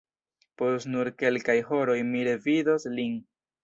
[0.61, 3.19] Post nur kelkaj horoj mi revidos lin!